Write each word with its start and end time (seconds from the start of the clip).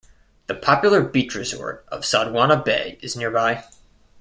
The 0.47 0.55
popular 0.55 1.03
beach 1.03 1.35
resort 1.35 1.85
of 1.89 2.01
Sodwana 2.01 2.65
Bay 2.65 2.97
is 3.03 3.15
nearby. 3.15 3.65